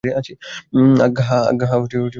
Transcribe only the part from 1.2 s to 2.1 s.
হাঁ বসন্ত রায়।